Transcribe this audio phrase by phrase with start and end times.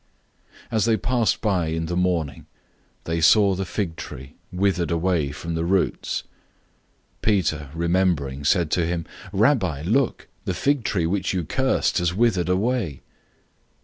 [0.71, 2.47] 011:020 As they passed by in the morning,
[3.03, 6.23] they saw the fig tree withered away from the roots.
[7.21, 10.27] 011:021 Peter, remembering, said to him, "Rabbi, look!
[10.45, 13.03] The fig tree which you cursed has withered away."